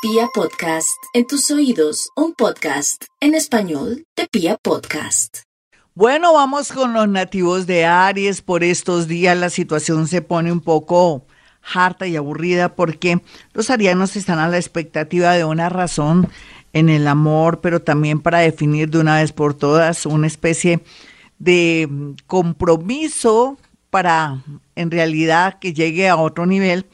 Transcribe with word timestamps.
Pia 0.00 0.28
Podcast, 0.32 0.96
en 1.12 1.26
tus 1.26 1.50
oídos, 1.50 2.10
un 2.14 2.32
podcast 2.32 3.06
en 3.18 3.34
español 3.34 4.04
de 4.14 4.28
Pia 4.30 4.56
Podcast. 4.56 5.38
Bueno, 5.96 6.32
vamos 6.32 6.70
con 6.70 6.92
los 6.92 7.08
nativos 7.08 7.66
de 7.66 7.84
Aries. 7.84 8.40
Por 8.40 8.62
estos 8.62 9.08
días 9.08 9.36
la 9.36 9.50
situación 9.50 10.06
se 10.06 10.22
pone 10.22 10.52
un 10.52 10.60
poco 10.60 11.26
harta 11.74 12.06
y 12.06 12.14
aburrida 12.14 12.76
porque 12.76 13.20
los 13.54 13.70
arianos 13.70 14.14
están 14.14 14.38
a 14.38 14.46
la 14.46 14.58
expectativa 14.58 15.32
de 15.32 15.44
una 15.44 15.68
razón 15.68 16.28
en 16.72 16.90
el 16.90 17.08
amor, 17.08 17.60
pero 17.60 17.82
también 17.82 18.20
para 18.20 18.38
definir 18.38 18.90
de 18.90 19.00
una 19.00 19.16
vez 19.16 19.32
por 19.32 19.54
todas 19.54 20.06
una 20.06 20.28
especie 20.28 20.78
de 21.40 22.14
compromiso 22.28 23.58
para 23.90 24.44
en 24.76 24.92
realidad 24.92 25.58
que 25.58 25.72
llegue 25.72 26.08
a 26.08 26.16
otro 26.16 26.46
nivel 26.46 26.86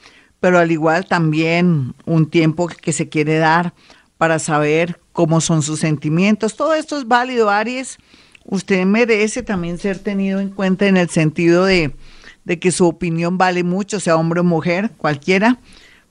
pero 0.44 0.58
al 0.58 0.70
igual 0.70 1.06
también 1.06 1.94
un 2.04 2.28
tiempo 2.28 2.66
que 2.66 2.92
se 2.92 3.08
quiere 3.08 3.38
dar 3.38 3.72
para 4.18 4.38
saber 4.38 5.00
cómo 5.12 5.40
son 5.40 5.62
sus 5.62 5.80
sentimientos. 5.80 6.54
Todo 6.54 6.74
esto 6.74 6.98
es 6.98 7.08
válido, 7.08 7.48
Aries. 7.48 7.96
Usted 8.44 8.84
merece 8.84 9.42
también 9.42 9.78
ser 9.78 9.98
tenido 10.00 10.40
en 10.40 10.50
cuenta 10.50 10.84
en 10.86 10.98
el 10.98 11.08
sentido 11.08 11.64
de, 11.64 11.96
de 12.44 12.58
que 12.58 12.72
su 12.72 12.86
opinión 12.86 13.38
vale 13.38 13.64
mucho, 13.64 14.00
sea 14.00 14.18
hombre 14.18 14.40
o 14.40 14.44
mujer, 14.44 14.90
cualquiera, 14.98 15.60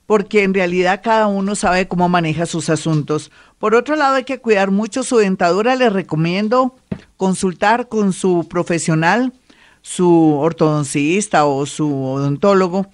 porque 0.04 0.42
en 0.42 0.52
realidad 0.52 1.00
cada 1.04 1.28
uno 1.28 1.54
sabe 1.54 1.86
cómo 1.86 2.08
maneja 2.08 2.44
sus 2.44 2.70
asuntos. 2.70 3.30
Por 3.60 3.76
otro 3.76 3.94
lado, 3.94 4.16
hay 4.16 4.24
que 4.24 4.40
cuidar 4.40 4.72
mucho 4.72 5.04
su 5.04 5.18
dentadura. 5.18 5.76
Le 5.76 5.90
recomiendo 5.90 6.74
consultar 7.16 7.86
con 7.86 8.12
su 8.12 8.48
profesional, 8.50 9.32
su 9.80 10.34
ortodoncista 10.40 11.44
o 11.44 11.66
su 11.66 12.02
odontólogo, 12.04 12.88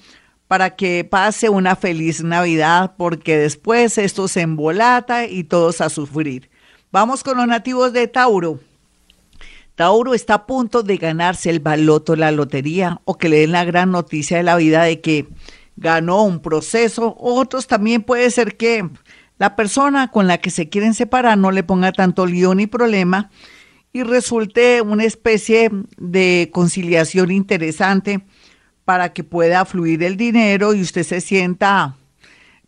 para 0.50 0.74
que 0.74 1.04
pase 1.04 1.48
una 1.48 1.76
feliz 1.76 2.24
Navidad, 2.24 2.94
porque 2.98 3.36
después 3.36 3.96
esto 3.98 4.26
se 4.26 4.40
embolata 4.40 5.26
y 5.26 5.44
todos 5.44 5.80
a 5.80 5.88
sufrir. 5.90 6.50
Vamos 6.90 7.22
con 7.22 7.36
los 7.36 7.46
nativos 7.46 7.92
de 7.92 8.08
Tauro. 8.08 8.58
Tauro 9.76 10.12
está 10.12 10.34
a 10.34 10.46
punto 10.46 10.82
de 10.82 10.96
ganarse 10.96 11.50
el 11.50 11.60
baloto, 11.60 12.16
la 12.16 12.32
lotería, 12.32 13.00
o 13.04 13.16
que 13.16 13.28
le 13.28 13.38
den 13.38 13.52
la 13.52 13.62
gran 13.62 13.92
noticia 13.92 14.38
de 14.38 14.42
la 14.42 14.56
vida 14.56 14.82
de 14.82 15.00
que 15.00 15.28
ganó 15.76 16.24
un 16.24 16.40
proceso. 16.40 17.14
Otros 17.20 17.68
también 17.68 18.02
puede 18.02 18.28
ser 18.32 18.56
que 18.56 18.90
la 19.38 19.54
persona 19.54 20.10
con 20.10 20.26
la 20.26 20.38
que 20.38 20.50
se 20.50 20.68
quieren 20.68 20.94
separar 20.94 21.38
no 21.38 21.52
le 21.52 21.62
ponga 21.62 21.92
tanto 21.92 22.26
lío 22.26 22.56
ni 22.56 22.66
problema 22.66 23.30
y 23.92 24.02
resulte 24.02 24.82
una 24.82 25.04
especie 25.04 25.70
de 25.96 26.50
conciliación 26.52 27.30
interesante 27.30 28.24
para 28.90 29.12
que 29.12 29.22
pueda 29.22 29.64
fluir 29.64 30.02
el 30.02 30.16
dinero 30.16 30.74
y 30.74 30.82
usted 30.82 31.04
se 31.04 31.20
sienta 31.20 31.94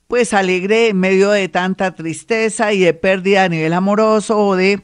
pues 0.06 0.32
alegre 0.32 0.90
en 0.90 1.00
medio 1.00 1.32
de 1.32 1.48
tanta 1.48 1.96
tristeza 1.96 2.72
y 2.72 2.78
de 2.78 2.94
pérdida 2.94 3.42
a 3.42 3.48
nivel 3.48 3.72
amoroso 3.72 4.38
o 4.38 4.54
de 4.54 4.80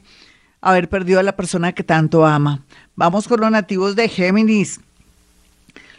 haber 0.61 0.89
perdido 0.89 1.21
a 1.21 1.23
la 1.23 1.37
persona 1.37 1.71
que 1.71 1.85
tanto 1.85 2.27
ama. 2.27 2.65
Vamos 2.97 3.29
con 3.29 3.41
los 3.41 3.53
nativos 3.53 3.95
de 3.95 4.09
Géminis. 4.09 4.81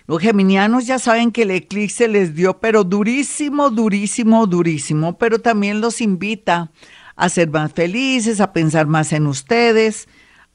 Los 0.08 0.20
geminianos 0.20 0.86
ya 0.86 1.00
saben 1.00 1.32
que 1.32 1.44
el 1.44 1.52
eclipse 1.52 2.10
les 2.10 2.36
dio, 2.36 2.60
pero 2.60 2.84
durísimo, 2.84 3.70
durísimo, 3.70 4.46
durísimo, 4.46 5.18
pero 5.18 5.40
también 5.40 5.80
los 5.80 6.02
invita 6.02 6.70
a 7.16 7.30
ser 7.30 7.50
más 7.50 7.72
felices, 7.72 8.42
a 8.42 8.52
pensar 8.52 8.88
más 8.88 9.14
en 9.14 9.26
ustedes, 9.26 10.10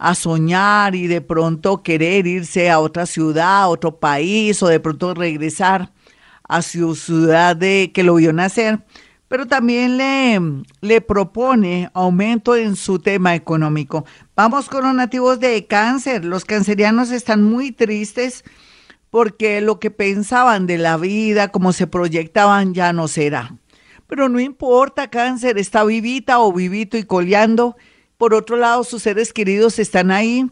a 0.04 0.14
soñar 0.14 0.94
y 0.94 1.06
de 1.06 1.22
pronto 1.22 1.82
querer 1.82 2.26
irse 2.26 2.70
a 2.70 2.78
otra 2.78 3.06
ciudad, 3.06 3.62
a 3.62 3.68
otro 3.68 3.98
país 3.98 4.62
o 4.62 4.68
de 4.68 4.78
pronto 4.78 5.14
regresar 5.14 5.92
a 6.46 6.60
su 6.60 6.94
ciudad 6.94 7.56
de 7.56 7.90
que 7.94 8.02
lo 8.02 8.16
vio 8.16 8.34
nacer, 8.34 8.84
pero 9.28 9.46
también 9.46 9.96
le, 9.96 10.38
le 10.82 11.00
propone 11.00 11.88
aumento 11.94 12.54
en 12.54 12.76
su 12.76 12.98
tema 12.98 13.34
económico. 13.34 14.04
Vamos 14.36 14.68
con 14.68 14.84
los 14.84 14.94
nativos 14.94 15.40
de 15.40 15.66
cáncer. 15.66 16.22
Los 16.26 16.44
cancerianos 16.44 17.10
están 17.10 17.42
muy 17.42 17.72
tristes 17.72 18.44
porque 19.08 19.62
lo 19.62 19.80
que 19.80 19.90
pensaban 19.90 20.66
de 20.66 20.76
la 20.76 20.98
vida, 20.98 21.48
como 21.48 21.72
se 21.72 21.86
proyectaban, 21.86 22.74
ya 22.74 22.92
no 22.92 23.08
será. 23.08 23.56
Pero 24.06 24.28
no 24.28 24.38
importa, 24.38 25.08
cáncer, 25.08 25.56
está 25.56 25.82
vivita 25.82 26.40
o 26.40 26.52
vivito 26.52 26.98
y 26.98 27.04
coleando 27.04 27.74
por 28.18 28.34
otro 28.34 28.56
lado, 28.56 28.84
sus 28.84 29.02
seres 29.02 29.32
queridos 29.32 29.78
están 29.78 30.10
ahí. 30.10 30.50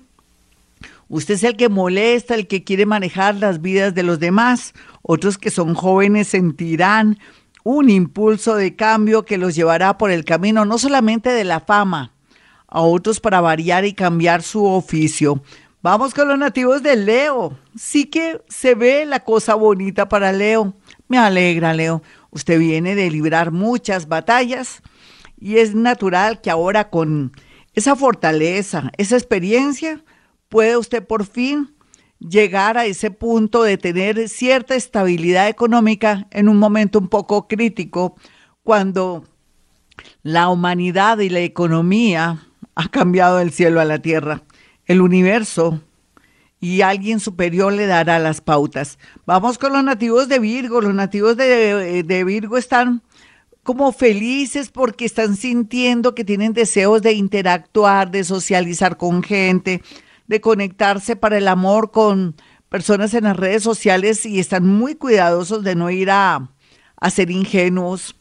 Usted 1.08 1.34
es 1.34 1.44
el 1.44 1.56
que 1.56 1.68
molesta, 1.68 2.34
el 2.34 2.46
que 2.46 2.64
quiere 2.64 2.86
manejar 2.86 3.36
las 3.36 3.60
vidas 3.60 3.94
de 3.94 4.02
los 4.02 4.18
demás. 4.18 4.72
Otros 5.02 5.38
que 5.38 5.50
son 5.50 5.74
jóvenes 5.74 6.28
sentirán 6.28 7.18
un 7.64 7.90
impulso 7.90 8.56
de 8.56 8.74
cambio 8.74 9.24
que 9.24 9.38
los 9.38 9.54
llevará 9.54 9.98
por 9.98 10.10
el 10.10 10.24
camino 10.24 10.64
no 10.64 10.78
solamente 10.78 11.30
de 11.30 11.44
la 11.44 11.60
fama, 11.60 12.12
a 12.66 12.80
otros 12.80 13.20
para 13.20 13.40
variar 13.40 13.84
y 13.84 13.92
cambiar 13.92 14.42
su 14.42 14.64
oficio. 14.64 15.42
Vamos 15.82 16.14
con 16.14 16.28
los 16.28 16.38
nativos 16.38 16.82
de 16.82 16.96
Leo. 16.96 17.58
Sí 17.76 18.06
que 18.06 18.40
se 18.48 18.74
ve 18.74 19.04
la 19.04 19.20
cosa 19.20 19.54
bonita 19.54 20.08
para 20.08 20.32
Leo. 20.32 20.74
Me 21.08 21.18
alegra, 21.18 21.74
Leo. 21.74 22.02
Usted 22.30 22.58
viene 22.58 22.94
de 22.94 23.10
librar 23.10 23.50
muchas 23.50 24.08
batallas 24.08 24.80
y 25.40 25.58
es 25.58 25.74
natural 25.74 26.40
que 26.40 26.50
ahora 26.50 26.88
con 26.88 27.32
esa 27.74 27.96
fortaleza, 27.96 28.90
esa 28.96 29.16
experiencia, 29.16 30.04
puede 30.48 30.76
usted 30.76 31.06
por 31.06 31.24
fin 31.24 31.74
llegar 32.18 32.78
a 32.78 32.86
ese 32.86 33.10
punto 33.10 33.62
de 33.62 33.78
tener 33.78 34.28
cierta 34.28 34.74
estabilidad 34.74 35.48
económica 35.48 36.26
en 36.30 36.48
un 36.48 36.58
momento 36.58 36.98
un 36.98 37.08
poco 37.08 37.48
crítico, 37.48 38.16
cuando 38.62 39.24
la 40.22 40.48
humanidad 40.48 41.18
y 41.18 41.28
la 41.28 41.40
economía 41.40 42.46
ha 42.74 42.88
cambiado 42.88 43.38
del 43.38 43.52
cielo 43.52 43.80
a 43.80 43.84
la 43.84 43.98
tierra. 43.98 44.42
El 44.86 45.00
universo 45.00 45.80
y 46.60 46.82
alguien 46.82 47.18
superior 47.18 47.72
le 47.72 47.86
dará 47.86 48.18
las 48.18 48.40
pautas. 48.40 48.98
Vamos 49.26 49.58
con 49.58 49.72
los 49.72 49.82
nativos 49.82 50.28
de 50.28 50.38
Virgo. 50.38 50.80
Los 50.80 50.94
nativos 50.94 51.36
de, 51.36 52.04
de 52.04 52.24
Virgo 52.24 52.56
están 52.56 53.02
como 53.64 53.92
felices 53.92 54.70
porque 54.70 55.04
están 55.04 55.36
sintiendo 55.36 56.14
que 56.14 56.24
tienen 56.24 56.52
deseos 56.52 57.02
de 57.02 57.12
interactuar, 57.12 58.10
de 58.10 58.24
socializar 58.24 58.96
con 58.96 59.22
gente, 59.22 59.82
de 60.26 60.40
conectarse 60.40 61.14
para 61.14 61.38
el 61.38 61.46
amor 61.46 61.90
con 61.90 62.34
personas 62.68 63.14
en 63.14 63.24
las 63.24 63.36
redes 63.36 63.62
sociales 63.62 64.26
y 64.26 64.40
están 64.40 64.66
muy 64.66 64.94
cuidadosos 64.94 65.62
de 65.62 65.74
no 65.74 65.90
ir 65.90 66.10
a, 66.10 66.50
a 66.96 67.10
ser 67.10 67.30
ingenuos 67.30 68.16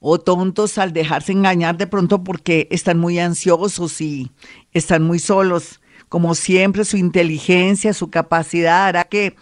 o 0.00 0.18
tontos 0.18 0.78
al 0.78 0.92
dejarse 0.92 1.32
engañar 1.32 1.76
de 1.76 1.86
pronto 1.86 2.22
porque 2.22 2.68
están 2.70 2.98
muy 2.98 3.18
ansiosos 3.18 4.00
y 4.00 4.30
están 4.72 5.02
muy 5.02 5.18
solos. 5.18 5.80
Como 6.08 6.34
siempre, 6.34 6.84
su 6.84 6.96
inteligencia, 6.96 7.92
su 7.92 8.10
capacidad 8.10 8.86
hará 8.86 9.04
que 9.04 9.36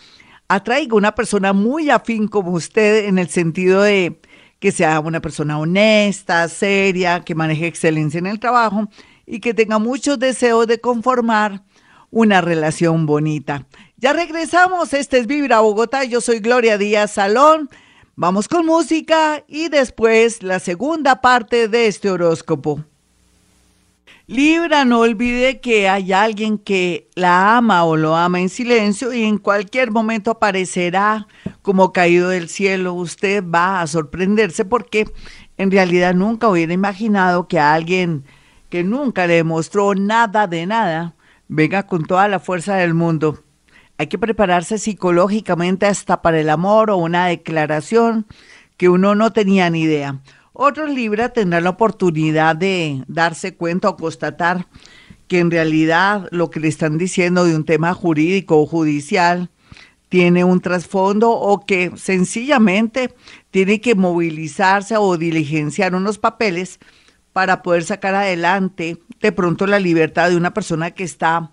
atraiga 0.48 0.96
una 0.96 1.14
persona 1.14 1.52
muy 1.52 1.90
afín 1.90 2.28
como 2.28 2.52
usted 2.52 3.06
en 3.06 3.18
el 3.18 3.28
sentido 3.28 3.82
de 3.82 4.18
que 4.58 4.72
sea 4.72 5.00
una 5.00 5.20
persona 5.20 5.58
honesta, 5.58 6.48
seria, 6.48 7.20
que 7.20 7.34
maneje 7.34 7.66
excelencia 7.66 8.18
en 8.18 8.26
el 8.26 8.40
trabajo 8.40 8.88
y 9.26 9.40
que 9.40 9.54
tenga 9.54 9.78
muchos 9.78 10.18
deseos 10.18 10.66
de 10.66 10.80
conformar 10.80 11.62
una 12.10 12.40
relación 12.40 13.06
bonita. 13.06 13.66
Ya 13.96 14.12
regresamos, 14.12 14.92
este 14.92 15.18
es 15.18 15.26
Vibra 15.26 15.60
Bogotá, 15.60 16.04
yo 16.04 16.20
soy 16.20 16.38
Gloria 16.40 16.78
Díaz 16.78 17.12
Salón. 17.12 17.68
Vamos 18.14 18.48
con 18.48 18.64
música 18.64 19.44
y 19.46 19.68
después 19.68 20.42
la 20.42 20.58
segunda 20.58 21.20
parte 21.20 21.68
de 21.68 21.86
este 21.86 22.10
horóscopo. 22.10 22.84
Libra, 24.26 24.84
no 24.84 25.00
olvide 25.00 25.60
que 25.60 25.88
hay 25.88 26.12
alguien 26.12 26.58
que 26.58 27.08
la 27.14 27.56
ama 27.56 27.84
o 27.84 27.96
lo 27.96 28.16
ama 28.16 28.40
en 28.40 28.48
silencio 28.48 29.12
y 29.12 29.22
en 29.22 29.38
cualquier 29.38 29.90
momento 29.90 30.32
aparecerá 30.32 31.28
como 31.62 31.92
caído 31.92 32.30
del 32.30 32.48
cielo. 32.48 32.94
Usted 32.94 33.44
va 33.44 33.80
a 33.80 33.86
sorprenderse 33.86 34.64
porque 34.64 35.06
en 35.58 35.70
realidad 35.70 36.14
nunca 36.14 36.48
hubiera 36.48 36.72
imaginado 36.72 37.46
que 37.46 37.60
alguien 37.60 38.24
que 38.68 38.82
nunca 38.82 39.26
le 39.26 39.34
demostró 39.34 39.94
nada 39.94 40.46
de 40.46 40.66
nada 40.66 41.14
venga 41.48 41.86
con 41.86 42.04
toda 42.04 42.28
la 42.28 42.40
fuerza 42.40 42.74
del 42.76 42.94
mundo. 42.94 43.42
Hay 43.98 44.08
que 44.08 44.18
prepararse 44.18 44.78
psicológicamente 44.78 45.86
hasta 45.86 46.20
para 46.20 46.40
el 46.40 46.50
amor 46.50 46.90
o 46.90 46.96
una 46.96 47.26
declaración 47.26 48.26
que 48.76 48.88
uno 48.88 49.14
no 49.14 49.32
tenía 49.32 49.70
ni 49.70 49.82
idea. 49.82 50.20
Otros 50.58 50.88
Libra 50.88 51.28
tendrán 51.28 51.64
la 51.64 51.70
oportunidad 51.70 52.56
de 52.56 53.04
darse 53.08 53.54
cuenta 53.54 53.90
o 53.90 53.96
constatar 53.98 54.66
que 55.28 55.38
en 55.38 55.50
realidad 55.50 56.28
lo 56.30 56.48
que 56.48 56.60
le 56.60 56.68
están 56.68 56.96
diciendo 56.96 57.44
de 57.44 57.54
un 57.54 57.66
tema 57.66 57.92
jurídico 57.92 58.58
o 58.58 58.64
judicial 58.64 59.50
tiene 60.08 60.44
un 60.44 60.60
trasfondo 60.60 61.30
o 61.30 61.66
que 61.66 61.92
sencillamente 61.96 63.14
tiene 63.50 63.82
que 63.82 63.94
movilizarse 63.94 64.96
o 64.96 65.18
diligenciar 65.18 65.94
unos 65.94 66.16
papeles 66.16 66.78
para 67.34 67.60
poder 67.60 67.84
sacar 67.84 68.14
adelante 68.14 68.96
de 69.20 69.32
pronto 69.32 69.66
la 69.66 69.78
libertad 69.78 70.30
de 70.30 70.38
una 70.38 70.54
persona 70.54 70.90
que 70.92 71.04
está 71.04 71.52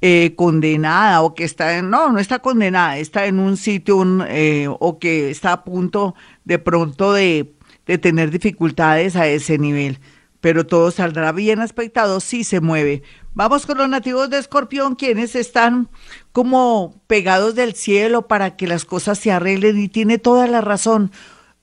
eh, 0.00 0.34
condenada 0.34 1.22
o 1.22 1.36
que 1.36 1.44
está 1.44 1.78
en, 1.78 1.90
no, 1.90 2.10
no 2.10 2.18
está 2.18 2.40
condenada, 2.40 2.98
está 2.98 3.26
en 3.26 3.38
un 3.38 3.56
sitio 3.56 4.04
eh, 4.26 4.66
o 4.68 4.98
que 4.98 5.30
está 5.30 5.52
a 5.52 5.62
punto 5.62 6.16
de 6.44 6.58
pronto 6.58 7.12
de 7.12 7.54
de 7.86 7.98
tener 7.98 8.30
dificultades 8.30 9.16
a 9.16 9.26
ese 9.26 9.58
nivel. 9.58 9.98
Pero 10.40 10.66
todo 10.66 10.90
saldrá 10.90 11.32
bien 11.32 11.60
aspectado 11.60 12.20
si 12.20 12.44
se 12.44 12.60
mueve. 12.60 13.02
Vamos 13.34 13.64
con 13.64 13.78
los 13.78 13.88
nativos 13.88 14.28
de 14.28 14.38
Escorpión, 14.38 14.96
quienes 14.96 15.36
están 15.36 15.88
como 16.32 17.00
pegados 17.06 17.54
del 17.54 17.74
cielo 17.74 18.26
para 18.26 18.56
que 18.56 18.66
las 18.66 18.84
cosas 18.84 19.18
se 19.18 19.32
arreglen 19.32 19.78
y 19.78 19.88
tiene 19.88 20.18
toda 20.18 20.46
la 20.46 20.60
razón. 20.60 21.12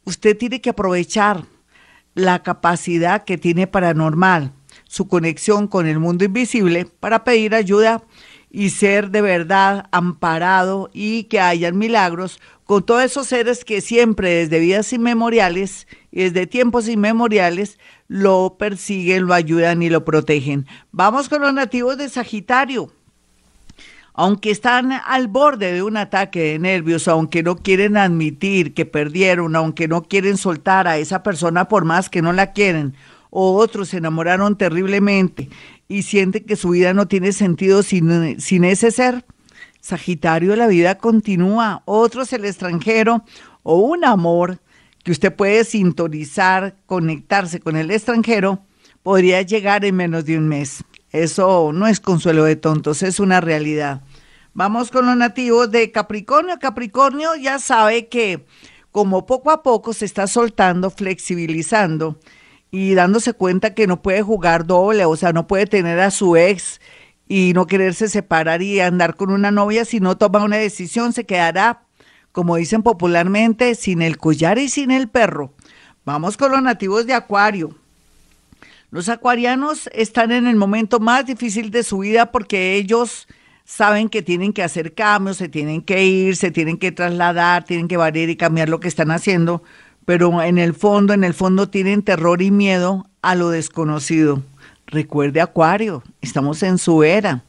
Usted 0.06 0.38
tiene 0.38 0.62
que 0.62 0.72
aprovechar 0.72 1.44
la 2.16 2.42
capacidad 2.42 3.24
que 3.24 3.38
tiene 3.38 3.68
paranormal, 3.68 4.54
su 4.86 5.08
conexión 5.08 5.68
con 5.68 5.86
el 5.86 6.00
mundo 6.00 6.26
invisible 6.26 6.86
para 6.86 7.24
pedir 7.24 7.54
ayuda 7.54 8.04
y 8.52 8.72
ser 8.72 9.12
de 9.12 9.22
verdad 9.22 9.88
amparado 9.92 10.90
y 10.94 11.24
que 11.26 11.40
hayan 11.40 11.78
milagros 11.78 12.40
con 12.66 12.84
todos 12.84 13.04
esos 13.04 13.28
seres 13.28 13.66
que 13.66 13.82
siempre 13.82 14.30
desde 14.30 14.60
vidas 14.60 14.94
inmemoriales 14.94 15.88
y 16.12 16.24
desde 16.24 16.48
tiempos 16.48 16.88
inmemoriales 16.88 17.80
lo 18.08 18.56
persiguen, 18.60 19.26
lo 19.26 19.34
ayudan 19.34 19.82
y 19.82 19.90
lo 19.90 20.06
protegen. 20.06 20.68
Vamos 20.92 21.30
con 21.30 21.42
los 21.42 21.54
nativos 21.54 21.98
de 21.98 22.10
Sagitario. 22.10 22.92
Aunque 24.14 24.52
están 24.52 24.92
al 24.92 25.28
borde 25.28 25.72
de 25.72 25.82
un 25.82 25.96
ataque 25.96 26.42
de 26.42 26.60
nervios, 26.60 27.08
aunque 27.08 27.42
no 27.42 27.56
quieren 27.56 27.96
admitir 27.96 28.74
que 28.74 28.86
perdieron, 28.86 29.56
aunque 29.56 29.88
no 29.88 30.04
quieren 30.04 30.36
soltar 30.38 30.88
a 30.88 30.98
esa 30.98 31.24
persona 31.24 31.70
por 31.70 31.86
más 31.86 32.10
que 32.10 32.22
no 32.22 32.34
la 32.34 32.52
quieren, 32.52 32.96
o 33.30 33.56
otros 33.56 33.90
se 33.90 33.98
enamoraron 33.98 34.58
terriblemente 34.58 35.50
y 35.90 36.04
sienten 36.04 36.46
que 36.46 36.56
su 36.56 36.70
vida 36.70 36.94
no 36.94 37.08
tiene 37.08 37.34
sentido 37.34 37.82
sin, 37.84 38.40
sin 38.40 38.64
ese 38.64 38.92
ser. 38.92 39.26
Sagitario, 39.82 40.56
la 40.56 40.68
vida 40.68 41.00
continúa. 41.00 41.82
Otros 41.86 42.32
el 42.32 42.46
extranjero 42.46 43.24
o 43.64 43.78
un 43.78 44.06
amor 44.06 44.60
que 45.04 45.12
usted 45.12 45.36
puede 45.36 45.64
sintonizar, 45.64 46.76
conectarse 46.86 47.60
con 47.60 47.76
el 47.76 47.90
extranjero, 47.90 48.64
podría 49.02 49.42
llegar 49.42 49.84
en 49.84 49.96
menos 49.96 50.26
de 50.26 50.38
un 50.38 50.48
mes. 50.48 50.84
Eso 51.12 51.72
no 51.74 51.88
es 51.88 52.00
consuelo 52.00 52.44
de 52.44 52.56
tontos, 52.56 53.02
es 53.02 53.20
una 53.20 53.42
realidad. 53.42 54.04
Vamos 54.54 54.92
con 54.92 55.08
los 55.08 55.18
nativos 55.18 55.72
de 55.72 55.92
Capricornio. 55.92 56.60
Capricornio 56.60 57.36
ya 57.36 57.58
sabe 57.58 58.10
que 58.10 58.46
como 58.92 59.26
poco 59.26 59.50
a 59.50 59.64
poco 59.64 59.94
se 59.94 60.06
está 60.06 60.28
soltando, 60.28 60.92
flexibilizando 60.92 62.20
y 62.72 62.94
dándose 62.94 63.34
cuenta 63.34 63.74
que 63.74 63.88
no 63.88 64.02
puede 64.02 64.22
jugar 64.22 64.66
doble, 64.66 65.06
o 65.06 65.16
sea, 65.16 65.34
no 65.34 65.48
puede 65.48 65.66
tener 65.66 66.00
a 66.00 66.12
su 66.12 66.38
ex 66.38 66.80
y 67.28 67.54
no 67.54 67.68
quererse 67.68 68.10
separar 68.10 68.62
y 68.62 68.80
andar 68.80 69.16
con 69.16 69.32
una 69.32 69.52
novia, 69.52 69.86
si 69.86 70.00
no 70.00 70.18
toma 70.18 70.44
una 70.44 70.58
decisión, 70.58 71.14
se 71.14 71.26
quedará, 71.26 71.84
como 72.32 72.56
dicen 72.56 72.84
popularmente, 72.84 73.76
sin 73.76 74.02
el 74.02 74.18
collar 74.18 74.58
y 74.58 74.70
sin 74.70 74.92
el 74.92 75.08
perro. 75.08 75.54
Vamos 76.06 76.38
con 76.38 76.52
los 76.52 76.62
nativos 76.62 77.06
de 77.06 77.14
Acuario. 77.14 77.76
Los 78.92 79.08
acuarianos 79.08 79.88
están 79.94 80.32
en 80.32 80.48
el 80.48 80.56
momento 80.56 81.00
más 81.00 81.28
difícil 81.28 81.70
de 81.70 81.84
su 81.84 82.00
vida 82.00 82.32
porque 82.32 82.74
ellos 82.76 83.28
saben 83.64 84.10
que 84.10 84.24
tienen 84.24 84.52
que 84.52 84.64
hacer 84.64 84.96
cambios, 84.96 85.38
se 85.38 85.48
tienen 85.48 85.84
que 85.84 86.04
ir, 86.04 86.36
se 86.36 86.50
tienen 86.50 86.78
que 86.78 86.92
trasladar, 86.92 87.66
tienen 87.66 87.88
que 87.88 87.98
variar 87.98 88.30
y 88.30 88.36
cambiar 88.36 88.68
lo 88.68 88.80
que 88.80 88.88
están 88.88 89.12
haciendo, 89.12 89.62
pero 90.10 90.42
en 90.42 90.58
el 90.58 90.74
fondo, 90.74 91.14
en 91.14 91.24
el 91.24 91.36
fondo 91.36 91.70
tienen 91.70 92.02
terror 92.02 92.42
y 92.42 92.50
miedo 92.50 93.06
a 93.22 93.36
lo 93.36 93.52
desconocido. 93.52 94.42
Recuerde 94.88 95.40
Acuario, 95.40 96.02
estamos 96.20 96.64
en 96.64 96.80
su 96.80 97.04
era 97.04 97.44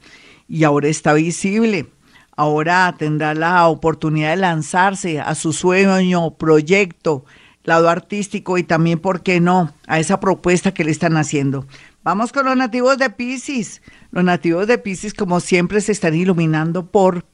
y 0.47 0.65
ahora 0.65 0.89
está 0.89 1.15
visible. 1.15 1.89
Ahora 2.37 2.95
tendrá 2.99 3.33
la 3.33 3.67
oportunidad 3.67 4.33
de 4.33 4.37
lanzarse 4.37 5.21
a 5.21 5.35
su 5.35 5.55
sueño, 5.55 6.33
proyecto, 6.33 7.25
lado 7.65 7.89
artístico 7.89 8.59
y 8.59 8.63
también, 8.63 8.99
¿por 8.99 9.23
qué 9.23 9.41
no?, 9.41 9.73
a 9.87 9.99
esa 9.99 10.21
propuesta 10.21 10.75
que 10.75 10.85
le 10.85 10.91
están 10.91 11.17
haciendo. 11.17 11.67
Vamos 12.03 12.31
con 12.31 12.45
los 12.45 12.59
nativos 12.59 12.99
de 12.99 13.09
Pisces. 13.09 13.81
Los 14.11 14.23
nativos 14.23 14.67
de 14.67 14.77
Pisces, 14.77 15.15
como 15.15 15.41
siempre, 15.41 15.81
se 15.81 15.93
están 15.93 16.15
iluminando 16.15 16.85
por 16.85 17.25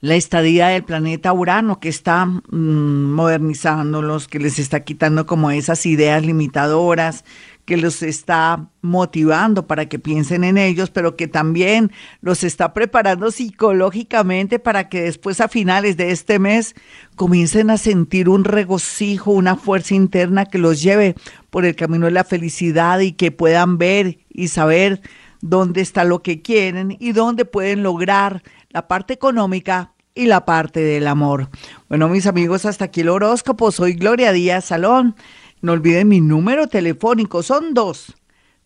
la 0.00 0.14
estadía 0.14 0.68
del 0.68 0.84
planeta 0.84 1.32
Urano 1.32 1.78
que 1.78 1.88
está 1.88 2.24
mm, 2.24 3.12
modernizándolos, 3.12 4.28
que 4.28 4.38
les 4.38 4.58
está 4.58 4.80
quitando 4.80 5.26
como 5.26 5.50
esas 5.50 5.84
ideas 5.86 6.24
limitadoras, 6.24 7.24
que 7.66 7.76
los 7.76 8.02
está 8.02 8.68
motivando 8.82 9.66
para 9.66 9.86
que 9.86 9.98
piensen 10.00 10.42
en 10.42 10.58
ellos, 10.58 10.90
pero 10.90 11.14
que 11.14 11.28
también 11.28 11.92
los 12.20 12.42
está 12.42 12.72
preparando 12.72 13.30
psicológicamente 13.30 14.58
para 14.58 14.88
que 14.88 15.02
después 15.02 15.40
a 15.40 15.48
finales 15.48 15.96
de 15.96 16.10
este 16.10 16.38
mes 16.38 16.74
comiencen 17.14 17.70
a 17.70 17.76
sentir 17.76 18.28
un 18.28 18.42
regocijo, 18.42 19.30
una 19.30 19.54
fuerza 19.54 19.94
interna 19.94 20.46
que 20.46 20.58
los 20.58 20.82
lleve 20.82 21.14
por 21.50 21.64
el 21.64 21.76
camino 21.76 22.06
de 22.06 22.12
la 22.12 22.24
felicidad 22.24 22.98
y 23.00 23.12
que 23.12 23.30
puedan 23.30 23.78
ver 23.78 24.18
y 24.32 24.48
saber 24.48 25.00
dónde 25.40 25.80
está 25.80 26.04
lo 26.04 26.22
que 26.22 26.42
quieren 26.42 26.96
y 26.98 27.12
dónde 27.12 27.44
pueden 27.44 27.82
lograr 27.82 28.42
la 28.70 28.88
parte 28.88 29.14
económica 29.14 29.92
y 30.14 30.26
la 30.26 30.44
parte 30.44 30.80
del 30.80 31.06
amor. 31.06 31.48
Bueno, 31.88 32.08
mis 32.08 32.26
amigos, 32.26 32.66
hasta 32.66 32.86
aquí 32.86 33.02
el 33.02 33.08
horóscopo. 33.08 33.70
Soy 33.72 33.92
Gloria 33.94 34.32
Díaz 34.32 34.64
Salón. 34.66 35.16
No 35.62 35.72
olviden 35.72 36.08
mi 36.08 36.20
número 36.20 36.66
telefónico, 36.66 37.42
son 37.42 37.72
dos. 37.74 38.14